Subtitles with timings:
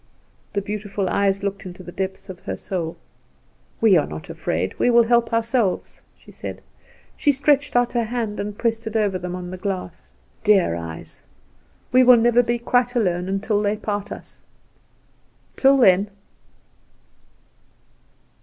[0.53, 2.97] The beautiful eyes looked into the depths of her soul.
[3.79, 6.61] "We are not afraid; we will help ourselves!" she said.
[7.15, 10.09] She stretched out her hand and pressed it over them on the glass.
[10.43, 11.21] "Dear eyes!
[11.91, 14.39] we will never be quite alone till they part us
[15.55, 16.09] till then!"